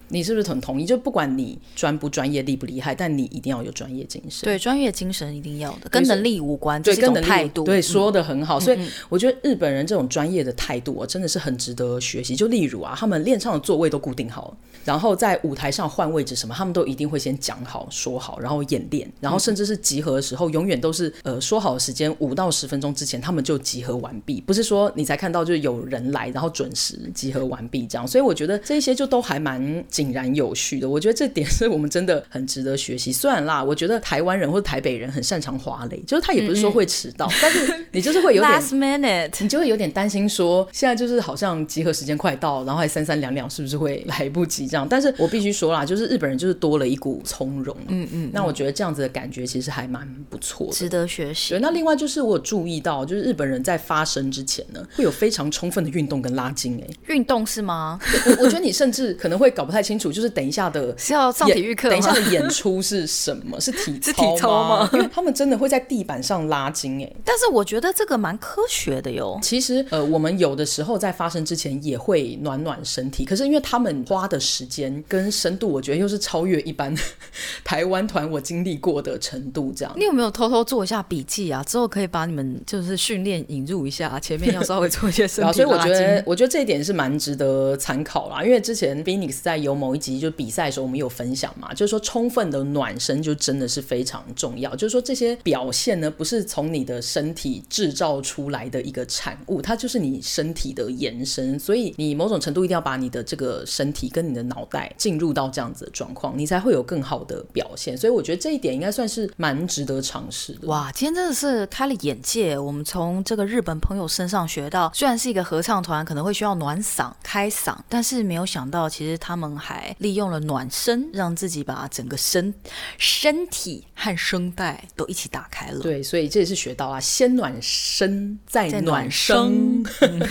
[0.09, 0.85] 你是不是很同意？
[0.85, 4.45] 就不管你专不专业、厉不厉害，但你一定要有专业精神。
[4.45, 7.65] 对，专业精神一定要的，跟能力无关，对，跟态度。
[7.65, 8.59] 对，说的很好。
[8.59, 12.37] 嗯、所以我觉得日本人这种专业的态度啊，真的是很值得学习。
[12.37, 14.57] 就例如啊，他们练唱的座位都固定好了。
[14.85, 28.07] 然后在舞台上换位置什么，他们都一定会先讲好说好，然后演练，然后甚至是集合的时候，永远都是呃说好的时间五到十分钟之前，他们就集合完毕，不是说你才看到就是有人来，然后准时集合完毕这样。
[28.07, 30.91] 所以我觉得这些就都还蛮井然有序的。
[30.91, 33.13] 我觉得这点是我们真的很值得学习。
[33.13, 44.67] 虽然啦，我觉得台湾人或者台北人很擅长滑雷，就是他也不是说会迟到，嗯嗯，但是你就是会有点 last minute，你就会有点担心说现在就是好像集合时间快到，然后还三三两两，是不是会来不及？
[44.67, 51.51] 这样，但是我必须说啦，就是日本人就是多了一股从容，嗯嗯，那我觉得这样子的感觉其实还蛮不错的，值得学习。
[51.51, 58.01] 对，那另外就是我有注意到，就是日本人在发声之前呢，会有非常充分的运动跟拉筋，哎，运动是吗？
[58.27, 63.61] 我我觉得你甚至可能会搞不太清楚，就是等一下的是要上体育课，等一下的演出是什么？
[63.61, 64.09] 是体 操吗？
[64.09, 64.91] 是体操吗？
[64.95, 69.39] 因为他们真的会在地板上拉筋，哎，但是我觉得这个蛮科学的哟。
[69.43, 76.95] 其实呃，我们有的时候在发生之前也会暖暖身体，可是因为他们花的时间跟深度，我觉得又是超越一般
[77.63, 79.73] 台湾团我经历过的程度。
[79.77, 81.63] 这样，你有没有偷偷做一下笔记啊？
[81.65, 85.53] 之后可以把你们就是训练引入一下，前面要稍微做一些身体。
[85.55, 88.43] 所以我觉得，我觉得这一点是蛮值得参考啦。
[88.45, 94.75] 因为之前 Phoenix 在某一集就比赛的时候，我们有分享嘛，就是说充分的暖身就真的是非常重要。
[94.77, 101.59] 就是说这些表现呢，不是从你的身体制造出来的一个产物，它就是你身体的延伸。
[101.59, 107.97] 所以你某种程度一定要把你的这个身体跟你的脑袋进入到这样子的状况，你才会有更好的表现。
[107.97, 110.69] 所以我觉得这一点应该算是蛮值得尝试的。
[110.69, 112.59] 哇，今天真的是开了眼界。
[112.59, 122.53] 我们从这个日本朋友身上学到，虽然是一个合唱团，可能会需要暖嗓、开嗓，但是没有想到，其实他们还利用了暖身，让自己把整个身
[122.99, 125.81] 身体和声带都一起打开了。
[125.81, 129.83] 对，所以这也是学到啊，先暖身再暖声。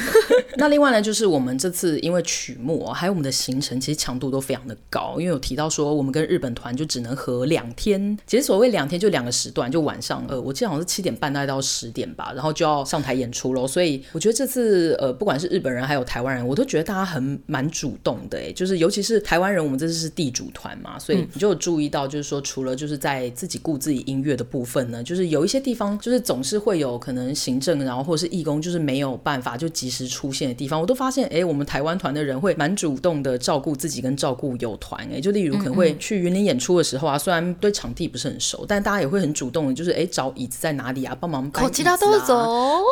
[0.58, 13.68] 那另外呢，就是我们这次因为曲目还有我们的行程，其实强度都非常的高，因为有提到说我们跟日本团就只能合两天，其实所谓两天就两个时段，就晚上呃，我记得好像是七点半大概到十点吧，然后就要上台演出喽。
[13.68, 42.36] 所以我觉得这次呃，不管是日本人还有台湾人，我都觉得大家很蛮主动的哎，就是尤其是台湾人，我们这次是地主团嘛，所以你就有注意到，就是说除了就是在自己顾自己音乐的部分呢，就是有一些地方就是总是会有可能行政然后或者是义工就是没有办法就及时出现的地方，我都发现哎，我们台湾团的人会蛮主动的照顾自己跟照顾友团哎，就例如可能会去云林演出的时候啊，虽然对场地不是很熟，但大家也会很主动的，就是哎找椅子在哪里啊，帮忙搬椅子啊，其他都走，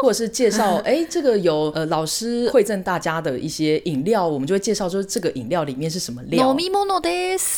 [0.01, 6.55] 或者是介绍 哎这个有呃老师馈赠大家的一些饮料，我们就会介绍说这个饮料里面是什么料，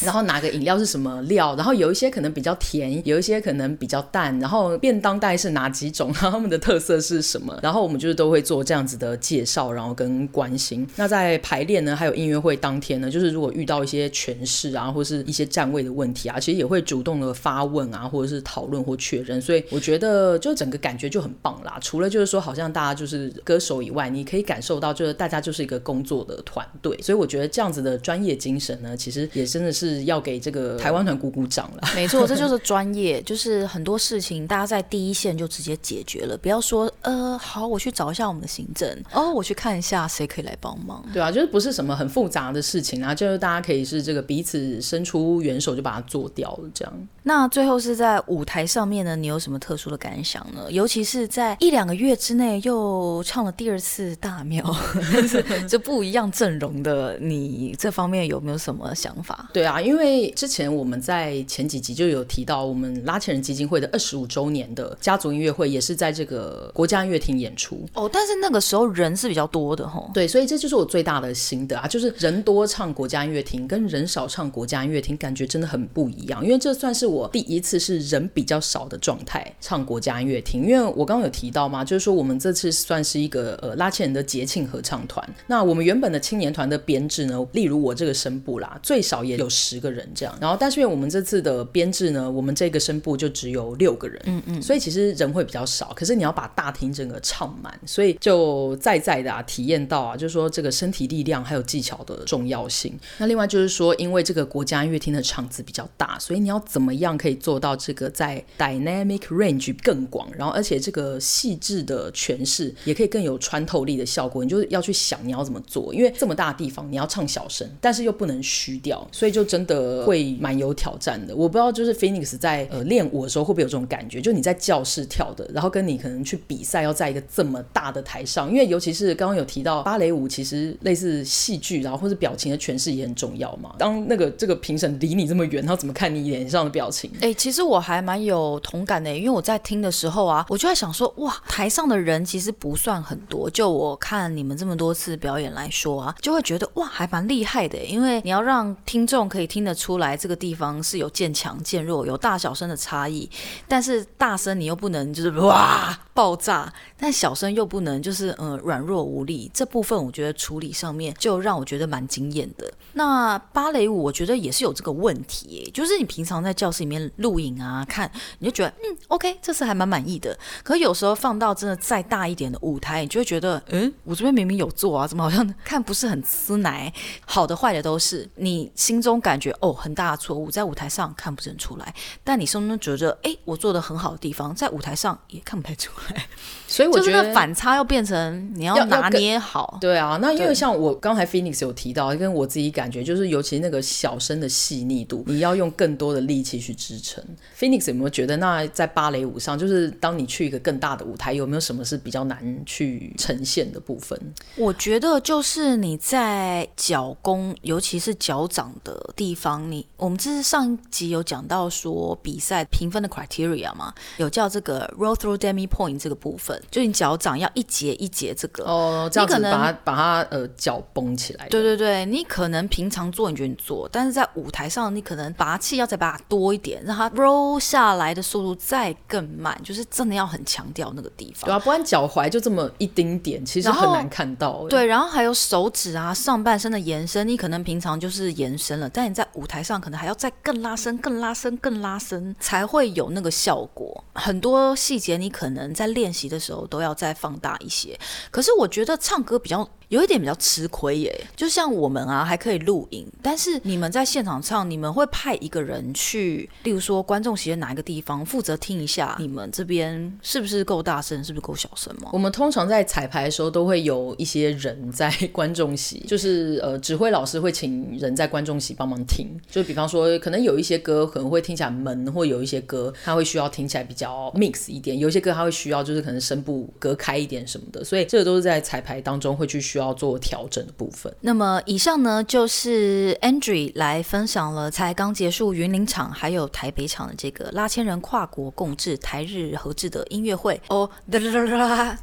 [0.04, 10.88] 然后哪个饮料是什么料，然后有一些可能比较甜，有一些可能比较淡，然后便当袋是哪几种，然后他们的特色是什么，然后我们就是都会做这样子的介绍，然后跟关心。
[10.96, 19.42] 那在排练呢，还有音乐会当天呢，就是如果遇到一些诠释啊，或是一些站位的问题啊，其实也会主动的发问啊，或者是讨论或确认。
[19.42, 21.78] 所以我觉得就整个感觉就很棒啦。
[21.82, 26.98] 除了就是说好像大家就是歌手以外，你可以感受到就是大家就是一个工作的团队。
[27.02, 31.82] 所以我觉得这样子的专业精神呢，其实也真的是要给这个台湾团鼓鼓掌了。
[31.96, 41.04] 没错，这就是专业，就是很多事情大家在第一线就直接解决了，不要说呃好，我去找一下我们的行政哦，我去看一下谁可以来帮忙。
[41.12, 47.08] 对啊，就是不是什么很复杂的事情啊，就是大家可以是这个彼此伸出援手就把它做掉了这样。
[47.24, 50.70] 那最后是在舞台上面呢，你有什么特殊的感想呢？
[50.70, 54.64] 尤其是在一两个月之内又唱了第二次大庙，
[55.12, 59.50] 但是就不一样阵容的，你这方面有没有什么想法？
[59.54, 68.10] 对啊，因为之前我们在前几集就有提到，我们拉纤人基金会的二十五周年的家族音乐会也是在这个国家音乐厅演出哦。
[68.12, 70.12] 但是那个时候人是比较多的吼。
[70.14, 76.44] 对，所以这就是我最大的心得啊，就是人多唱国家音乐厅跟人少唱国家音乐厅感觉真的很不一样。
[76.44, 85.28] 因为这算是我第一次是人比较少的状态唱国家音乐厅，因为我刚刚有提到嘛，就是说我们这次算是一个呃拉纤人的节庆合唱团。
[85.48, 90.38] 那我们原本的青年团的编制呢，例如我这个声部啦，最少也有十个人这样。
[90.40, 95.92] 然后，但是因为我们这次的编制呢，我们这个声部就只有六个人，嗯嗯，所以其实人会比较少。
[95.96, 102.98] 可是你要把大厅整个唱满，所以就在在的啊，体验到啊，就是说这个身体力量还有技巧的重要性。
[103.18, 114.44] 那另外就是说，因为这个国家音乐厅的场子比较大，所以你要怎么样可以做到这个在 dynamic range 更广，然后而且这个细致的诠释也可以更有穿透力的效果。
[114.44, 121.36] 你就是要去想你要怎么做，因为这么大的地方你要唱小声，但是又不能虚掉，所以就真的会蛮有挑战的。
[121.36, 133.76] 我不知道就是 Phoenix 在呃练舞的时候会不会有这种感觉，就你在教室跳的，然后跟你可能去比赛要在一个这么大的台上，因为尤其是刚刚有提到芭蕾舞，其实类似戏剧，然后或者表情的诠释也很重要嘛。
[133.80, 137.10] 当那个这个评审离你这么远，他怎么看你脸上的表情？
[137.16, 153.30] 哎、欸，其实我还蛮有同感的，因为我在听的时候啊，我就在想说，哇，台上的人其实不算很多，就我看你们这么多次表演来说啊，就会觉得哇，还蛮厉害的，因为因为你要让听众可以听得出来这个地方是有渐强渐弱，有大小声的差异，
[153.66, 162.70] 但是大声你又不能就是哇爆炸，但小声又不能就是嗯软弱无力，这部分我觉得处理上面就让我觉得蛮惊艳的。
[162.92, 176.94] 那芭蕾舞我觉得也是有这个问题，就是你平常在教室里面录影啊看，你就觉得嗯 OK，这次还蛮满意的，可有时候放到真的再大一点的舞台，你就会觉得嗯，我这边明明有做啊，怎么好像看不是很吃奶？
[177.26, 186.26] 好的坏的都是，你心中感觉哦很大的错误，在舞台上看不真出来，但你心中觉得哎我做的很好的地方，在舞台上也看不太出来，
[186.68, 189.78] 所以我觉得就是反差要变成你要拿捏好。
[189.82, 197.24] 对啊，那因为像我刚才 Phoenix 有提到，跟我自己感觉就是，尤其那个小声的细腻度，你要用更多的力气去支撑。
[197.58, 204.20] Phoenix 有没有觉得，那在芭蕾舞上，就是当你去一个更大的舞台，有没有什么是比较难去呈现的部分？
[204.56, 221.48] 我觉得就是你在脚弓，尤其是脚掌的地方，你我们这是上一集有讲到说比赛评分的 criteria 嘛，有叫这个 roll through demi point 这个部分，就你脚掌要一节一节这个哦，这样子把它把它呃脚绷起来。
[221.50, 231.46] 对对对，你可能平常做你觉得你做，但是在舞台上你可能拔气要再把它多一点，让它 roll 下来的速度再更慢，就是真的要很强调那个地方。
[231.46, 234.66] 对啊，不然脚踝就这么一丁点，其实很难看到。
[234.70, 244.04] 对，然后还有手指啊，上半身的延伸，你可能平平常就是延伸了，但你在舞台上可能还要再更拉伸、更拉伸、更拉伸，才会有那个效果。
[244.14, 248.00] 很多细节你可能在练习的时候都要再放大一些。
[248.30, 249.68] 可是我觉得唱歌比较。
[249.94, 262.10] 有一点比较吃亏耶，就像我们啊，还可以录影，但是你们在现场唱，你们会派一个人去，例如说观众席的哪一个地方负责听一下，你们这边是不是够大声，是不是够小声吗？
[262.12, 279.83] 我们通常在彩排的时候都会有一些人在观众席， 就是呃指挥老师会请人在观众席帮忙听，就比方说可能有一些歌可能会听起来闷，或有一些歌他会需要听起来比较 mix 一点，有些歌他会需要就是可能声部隔开一点什么的，所以这个都是在彩排当中会去需要。
[279.84, 281.14] 要做调整的部分。
[281.22, 291.98] 那么以上呢，就是 Andrew 来分享了才刚结束云林场还有台北场的这个拉千人跨国共治台日合制的音乐会哦，哒哒哒哒，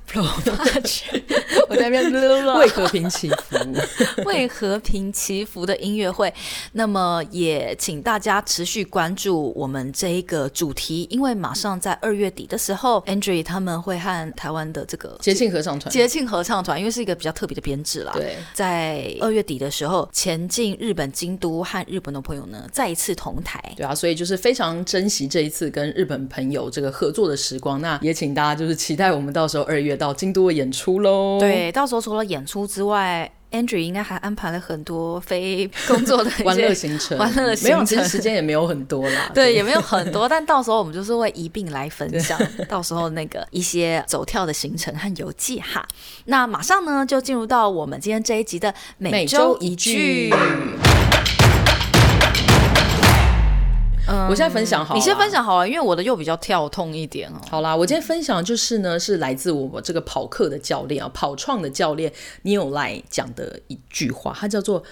[1.68, 2.12] 我在那边
[2.58, 3.56] 为和平祈福，
[4.24, 6.32] 为和平祈福的音乐会。
[6.72, 17.59] 那么也请大家持续关注我们这一个主题，因为马上在二月底的时候，Andrew 他们会和台湾的这个节庆合唱团，节庆合唱团，因为是一个比较特别的。
[17.60, 27.80] 编制啦，对，在二月底的时候前进日本京都，和日本的朋友呢再一次同台，对啊，所以就是非常珍惜这一次跟日本朋友这个合作的时光。
[27.80, 31.38] 那也请大家就是期待我们到时候二月到京都的演出喽。
[31.40, 33.30] 对，到时候除了演出之外。
[33.50, 39.30] Andree 应该还安排了很多非工作的欢 乐行程，玩乐行程没有，其实时间也没有很多啦。
[39.34, 45.86] 对，也没有很多，但到时候我们就是会一并来分享， 到时候那个一些走跳的行程和游记哈。
[46.26, 50.32] 那马上呢，就进入到我们今天这一集的每周一句。
[54.10, 57.40] 嗯，我现在分享好，你先分享好了，因为我的又比较跳痛一点哦。
[57.48, 64.82] 好啦，我今天分享的就是呢，是来自我这个跑课的教练啊，跑创的教练 Neil Lai 讲的一句话，他叫做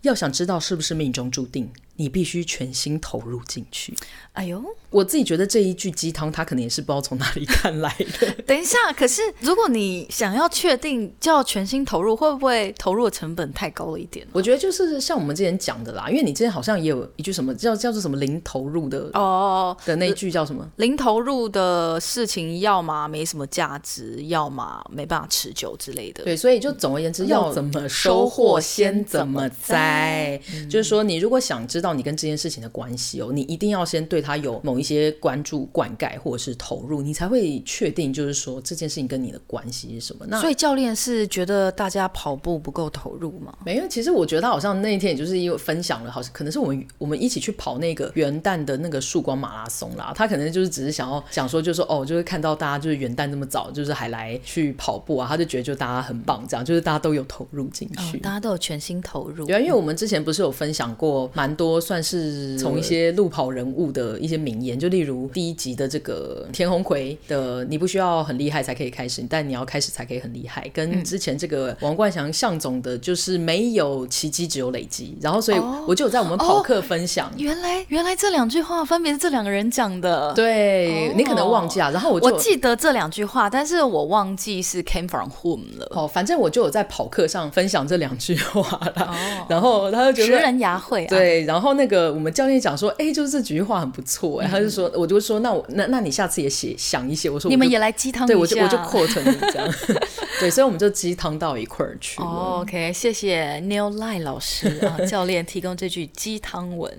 [0.00, 3.94] 要想知道是不是命中注定，你必须全心投入进去。
[4.32, 8.30] 哎呦，我自己觉得这一句鸡汤，他可能也是不知道从哪里看来的。
[8.46, 14.26] 等一下，可是如果你想要确定就要全心投入，会不会投入的成本太高了一点？
[14.32, 20.68] 我觉得就是像我们之前讲的啦，因为你之前好像也有一句什么叫叫做什么零投入的哦的那一句叫什么？
[20.76, 26.24] 零投入的事情，要么没什么价值，要么没办法持久之类的。
[26.24, 30.40] 对，所以就总而言之，要怎么收获先怎么栽。
[30.68, 34.24] 就是说，你如果想知道你跟这件事情的关系哦，你一定要先对。
[34.24, 40.24] 他有某一些关注、灌溉或者是投入，你才会确定，就是说这件事情跟你的关系是什么。
[40.26, 43.54] 那所以教练是觉得大家跑步不够投入吗？
[43.66, 50.10] 没有，其实我觉得他好像那一天也就是因为分享了，好像可能是我们我们一起去跑那个元旦的那个曙光马拉松啦。
[50.16, 59.44] 他可能就是只是想要想说，就是说哦，就是看到大家就是元旦这么早，就是还来去跑步啊，他就觉得就大家很棒，这样就是大家都有投入进去，哦，大家都有全心投入。
[59.44, 64.14] 对啊，因为我们之前不是有分享过蛮多，算是从一些路跑人物的。
[64.24, 75.16] 一些名言，就例如第一集的这个田鸿奎的“你不需要很厉害才可以开始，但你要开始才可以很厉害”，跟之前这个王冠祥向总的，就是没有奇迹，只有累积。
[75.20, 80.32] 然后，所以我就有在我们跑课分享，哦哦、原来原来这两句话分别是这两个人讲的。
[80.34, 85.86] 对、哦、你可能忘记啊，然后我就我记得这两句话，但是我忘记是 came from whom 了。
[85.90, 89.06] 哦，反正我就有在跑课上分享这两句话了。
[89.06, 91.08] 哦、然后他就觉得拾人牙慧、啊。
[91.08, 99.74] 对，然后那个我们教练讲说，哎，就是这几句话很不错哎，他就说，我就说，那我那那你下次也写想一些，我说你们也来鸡汤对我就我就 quote 你这样，
[100.38, 102.20] 对，所以我们就鸡汤到一块儿去。
[102.20, 106.92] Oh, OK，谢谢 Neil Lai 老师啊， 教练提供这句鸡汤文。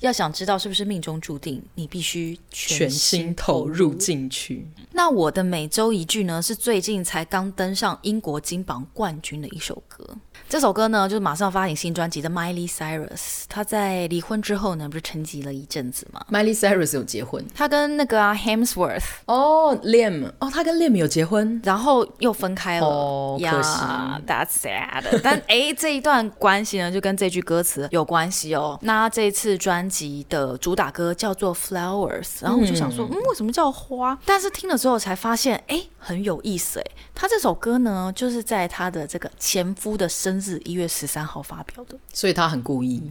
[0.00, 4.68] 要想知道是不是命中注定，你必须全心投入进去。
[4.92, 10.06] 那我的每周一句呢，是最近才刚登上英国金榜冠军的一首歌。
[10.48, 13.44] 这首歌呢，就是马上发行新专辑的 Miley Cyrus。
[13.48, 22.86] 他在离婚之后呢，不是沉寂了一阵子吗？Miley Cyrus 有结婚，他跟那个啊 Hemsworth 哦 Liam 哦，他跟 Liam 有结婚，然后又分开了。
[22.86, 23.80] 哦，可惜。
[24.26, 25.20] That's sad。
[25.22, 28.78] 但哎， 这一段关系呢，就跟这句歌词有关系哦。
[28.82, 34.18] 那这次专辑的主打歌叫做 Flowers，然后我就想说，嗯，嗯，为什么叫花？
[34.26, 36.84] 但是听了之后才发现，哎，很有意思哎。
[37.14, 43.02] 他这首歌呢，就是在他的这个前夫的生日一月十三号发表的，所以他很故意。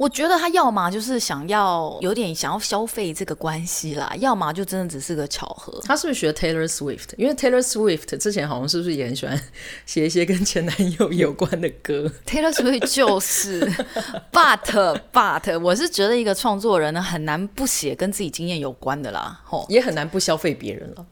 [0.00, 5.78] 我觉得他要么就是想要有点想要消费这个关系啦，要么就真的只是个巧合。
[5.84, 7.08] 他是不是学 Taylor Swift？
[7.18, 9.38] 因为 Taylor Swift 之前好像是不是也很喜欢
[9.84, 12.10] 写一些跟前男友有关的歌？
[12.26, 13.60] Taylor Swift 就是，
[14.32, 21.06] but but 我是觉得一个创作人呢很难不写跟自己经验有关的啦，吼，也很难不消费别人了。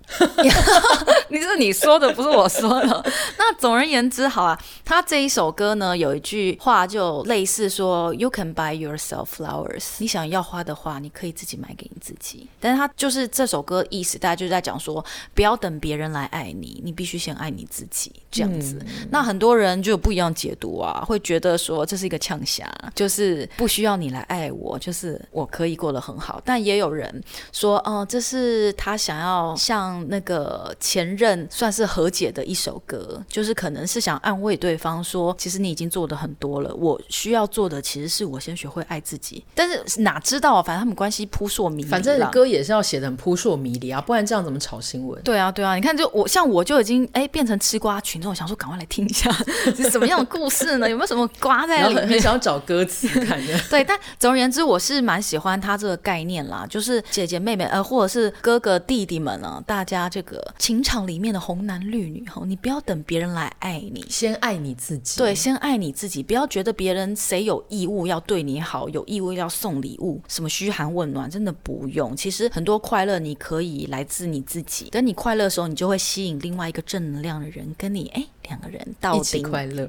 [1.28, 3.04] 你是你说的，不是我说的。
[3.36, 8.77] 那总而言之，好啊，他这一首歌呢有一句话就类似说，You can buy。
[8.78, 12.46] Yourself flowers，你想要花的话，你可以自己买给你自己。
[12.60, 15.04] 但是它就是这首歌意思，大家就是在讲说，
[15.34, 18.78] 不要等别人来爱你，你必须先爱你自己，这样子。
[18.86, 26.40] 嗯、那很多人就有不一样解读啊，会觉得说这是一个呛侠，就是不需要你来爱我，就是我可以过得很好。
[26.44, 27.20] 但也有人
[27.52, 38.67] 说，哦、呃，这是他想要向那个前任算是和解的一首歌，就是可能是想安慰对方说，其实你已经做得很多了，我需要做的其实是我先学。
[38.68, 40.62] 会爱自己，但是哪知道啊？
[40.62, 41.88] 反正他们关系扑朔迷离。
[41.88, 45.20] 反正歌也是要写的很扑朔迷离啊，不然这样怎么炒新闻？
[45.22, 49.30] 对啊，对啊，你看，就我像我就已经哎变成吃瓜群众，想说赶快来听一下
[49.76, 50.88] 是什么样的故事呢？
[50.88, 52.08] 有没有什么瓜在里面？
[52.08, 53.58] 很想要找歌词看的。
[53.70, 65.18] 对，但总而言之，我是蛮喜欢他这个概念啦，就是姐姐妹妹呃，或者是哥哥弟弟们啊，大家这个情场里面的红男绿女哈，你不要等别人来爱你，先爱你自己。
[65.18, 72.16] 对，先爱你自己，不要觉得别人谁有义务要对你好，有义务要送礼物，什么嘘寒问暖，真的不用。
[72.16, 74.88] 其实很多快乐你可以来自你自己。
[74.90, 79.88] 等你快乐的时候，你就会吸引另外一个正能量的人跟你，哎，两个人到底快乐。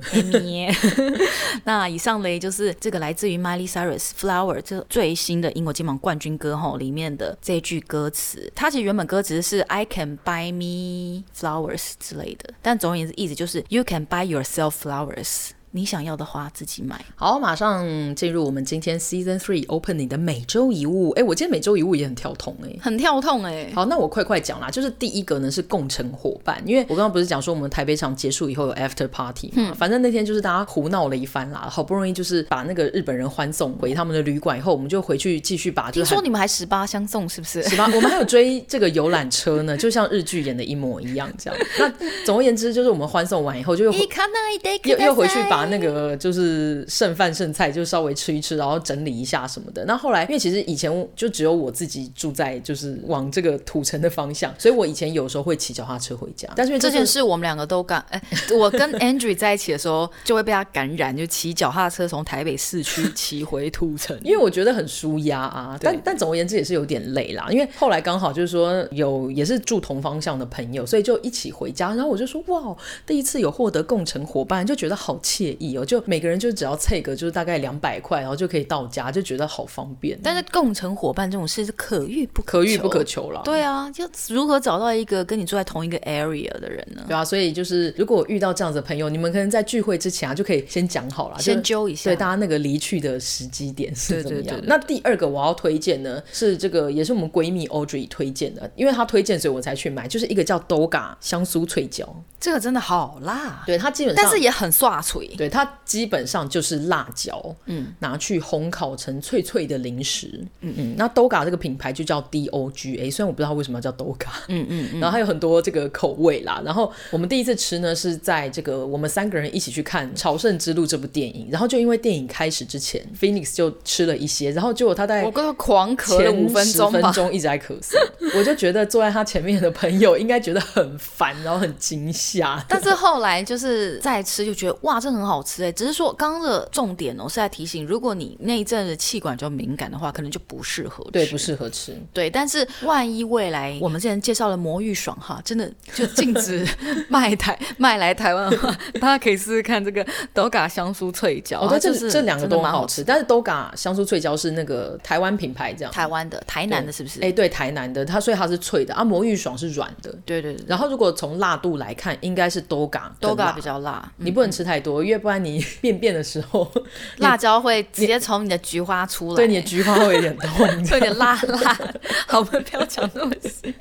[1.63, 8.51] 那以上嘞，就是这个来自于 Miley Cyrus Flower 这最新的英国金榜冠军歌吼里面的这句歌词。
[8.55, 15.49] 它其实原本歌词是 I can buy me flowers 之类的，但总而言之意思就是 You can buy yourself flowers。
[15.71, 16.99] 你想要的花自己买。
[17.15, 21.11] 好，马上进入我们今天 Season Three Opening 的每周一物。
[21.11, 23.71] 哎，我今天每周一物也很跳痛哎，很跳痛哎。
[23.75, 24.71] 好，那我快快讲啦。
[24.71, 35.91] 就是第一个呢是共乘伙伴，因为我刚刚不是讲说我们台北场结束以后有 After Party 嘛，嗯、反正那天就是大家胡闹了一番啦，好不容易就是把那个日本人欢送回他们的旅馆以后，我们就回去继续把。
[35.91, 37.61] 听说你们还十八相送是不是？
[37.63, 41.59] 十八，我们还有追这个游览车呢，就像日剧演的一模一样这样。
[41.77, 41.91] 那
[42.25, 45.58] 总而言之，就是我们欢送完以后就又又又回去把。
[45.59, 49.83] 把那个就是剩饭剩菜就稍微吃一吃，然后整理一下什么的。
[49.85, 56.47] 那后来因为其实以前就只有我自己住在就是往这个土城的方向，所以我以前有时候会骑脚踏车回家。
[56.55, 58.21] 但是这件事我们两个都干，哎，
[58.57, 65.77] 我跟 Andrew 在一起的时候就会被他感染，就骑脚踏车从台北市区骑回土城， 因为我觉得很舒压啊。
[65.81, 71.89] 但但总而言之也是有点累啦，因为后来刚好就是说有也是住同方向的朋友，所以就一起回家。
[71.89, 75.85] 然后我就说哇，第一次有获得共乘伙伴，就觉得好惬意哦。
[75.85, 80.19] 就每个人就只要凑个就是大概两百块，然后就可以到家，就觉得好方便。
[80.23, 83.41] 但是共乘伙伴这种事是可遇不可可遇不可求了。
[83.43, 87.03] 对啊，就如何找到一个跟你住在同一个 area 的人呢？
[87.07, 94.43] 对啊，所以就是如果遇到这样子的朋友，你们可能在聚会之前啊就可以先讲好了，先揪一下，对大家那个离去的时机点是怎么样。
[94.45, 102.07] 对对对对，那第二个我要推荐呢是这个也是我们闺蜜 Audrey 推荐的，因为她推荐所以我才去买，就是一个叫 Doga 香酥脆椒，
[102.39, 110.95] 这个真的好辣，对它基本上，但是也很刷脆，对它基本上就是辣椒，嗯，拿去烘烤成脆脆的零食，嗯嗯。
[110.97, 116.61] 那 Doga 这个品牌就叫 D O G A，虽然我不知道为什么要叫 Doga，嗯嗯，嗯，然后还有很多这个口味啦。
[116.65, 127.95] 然后我们第一次吃呢是在这个我们三个人一起去看《朝圣之路》这部电影，然后就因为电影开始之前，Phoenix 就吃了一些，然后结果他在我跟他狂咳了五分钟，分钟一直在咳嗽，
[128.37, 132.61] 我就觉得坐在他前面的朋友应该觉得很烦，然后很惊吓。
[132.67, 141.95] 但是后来就是再吃就觉得哇，这很好吃哎，只是说刚刚的重点哦是在提醒，如果你那一阵的气管就敏感的话，可能就不适合吃，对，不适合吃。
[142.13, 146.67] 对，但是万一未来我们之前介绍了魔芋爽哈，真的就禁止
[147.07, 151.61] 卖台卖来台湾的话，大家可以试试看这个 Doga 香酥脆椒。
[151.67, 157.19] 哦，对，这是这两个都蛮好吃，但是 Doga 香酥脆椒是那个台湾品牌这样，台湾的台南的是不是？
[157.21, 160.15] 哎，对，台南的，它所以它是脆的啊，魔芋爽是软的。
[160.25, 160.65] 对对对。
[160.67, 166.71] 然后如果从辣度来看，应该是 Doga，Doga 比较辣，你不能吃太多，因为不然你便便的时候，
[167.17, 171.79] 辣椒会直接从你的菊花出来，对，你的菊花会有点痛， 有点辣辣。
[172.27, 173.73] 好，我们不要讲那么细。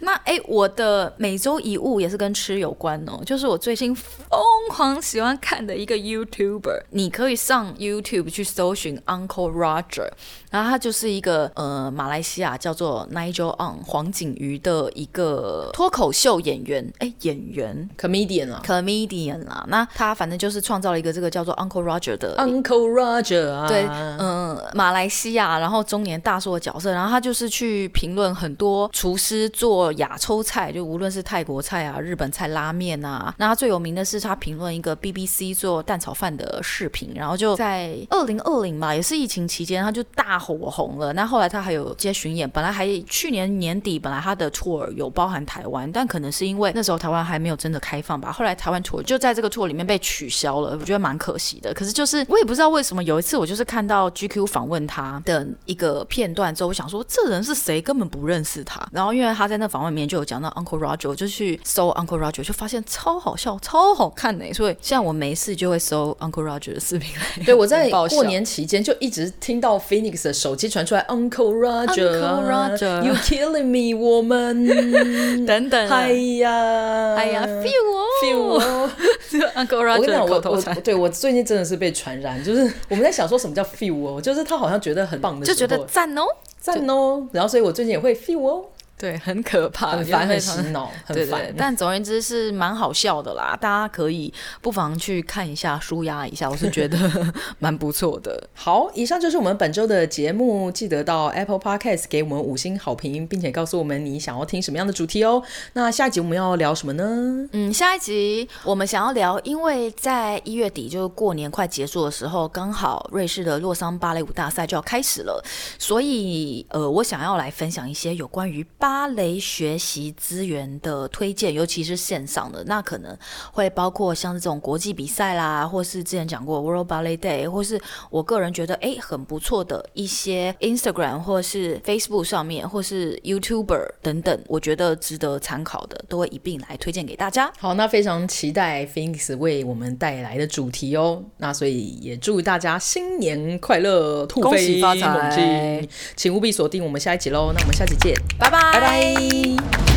[0.00, 4.40] 那哎，我的每周一物也是跟吃有关哦，就是我最近疯
[4.70, 10.08] 狂喜欢看的一个 YouTuber，你可以上 YouTube 去搜寻 Uncle Roger，
[10.50, 17.88] 然后他就是一个呃马来西亚叫做 Nigel Ang 黄景瑜的一个脱口秀演员，哎，演员。
[17.98, 41.12] Comedian 啊，comedian 啊，那他反正就是创造了一个这个叫做 Uncle Roger 的 Uncle Roger 啊，对，嗯、呃，马来西亚然后中年大叔的角色，然后他就是去评论很多厨师做亚洲菜，就无论是泰国菜啊、日本菜、拉面啊，那他最有名的是他评论一个 BBC 做蛋炒饭的视频，然后就在二零二零嘛，也是疫情期间，他就大火红了。
[41.12, 51.72] 那后来他还有接巡演，本来还去年年底本来他的 tour 有包含台湾，但可能是因为那时候台湾还没有真的开放吧，后来台湾 tour 就在这个 tour 里面被取消了，我觉得蛮可惜的。
[51.74, 58.86] 可是就是我也不知道为什么，有一次我就是看到 GQ 访问他的一个片段之后，我想说这人是谁，根本不认识他。
[58.92, 64.44] 然后因为他在那访问里面就有讲到 Uncle Roger，我就去搜 Uncle Roger，就发现超好笑、超好看呢。
[64.52, 67.44] 所以现在我没事就会搜 Uncle Roger 的视频来。
[67.44, 74.66] 对，我在过年期间就一直听到 Phoenix 的手机传出来 Uncle Roger，Uncle Roger，You killing me，我们
[75.46, 78.90] 等等，哎呀，哎呀，feel 哦，feel 哦
[79.38, 80.74] ，Uncle Roger 的口头禅。
[80.82, 86.22] 对，我最近真的是被传染，就是我们在想说什么叫 feel 哦，就是他好像觉得很棒的时候，就觉得赞哦，
[86.58, 88.64] 赞哦，然后所以我最近也会 feel 哦。
[89.04, 91.52] 对，很可怕，很烦，很洗脑，很 烦。
[91.58, 94.32] 但总而言之是蛮好笑的啦，大家可以
[94.62, 96.98] 不妨去看一下，舒压一下，我是觉得
[97.60, 98.48] 蛮不错的。
[98.54, 105.42] 好，以上就是我们本周的节目，记得到 Apple Podcast 给我们五星好评，并且告诉我们你想要听什么样的主题哦。
[105.74, 107.46] 那下一集我们要聊什么呢？
[107.52, 115.44] 嗯，下一集我们想要聊，因为在一月底，就是过年快结束的时候，刚好瑞士的洛桑芭蕾舞大赛就要开始了，
[115.78, 123.18] 所以呃，我想要来分享一些有关于芭芭蕾学习资源的推荐，尤其是线上的，那可能
[123.50, 137.52] 会包括像这种国际比赛啦，或是之前讲过 World Ballet Day，或是我个人觉得哎很不错的一些 Instagram 或是 Facebook 上面，或是 YouTuber 等等，我觉得值得参考的，都会一并来推荐给大家。
[137.58, 141.20] 好，那非常期待 Phoenix 为我们带来的主题哦。
[141.38, 147.50] 那所以也祝大家新年快乐，兔飞恭喜发财，请务必锁定我们下一集喽。
[147.52, 148.73] 那我们下期见，拜拜。
[148.74, 149.93] 拜拜。